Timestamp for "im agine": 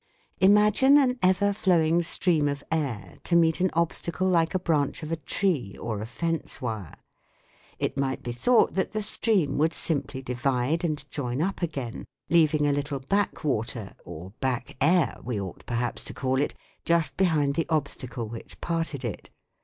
0.39-0.97